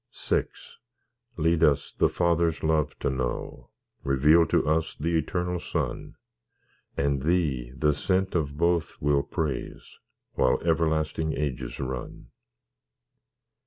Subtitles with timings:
[0.27, 0.47] VI
[1.37, 3.69] Lead us the Father's love to know;
[4.03, 6.15] Reveal to us the Eternal Son;
[6.97, 9.99] And Thee, the Sent of both, we'll praise,
[10.33, 12.31] While everlasting ages run.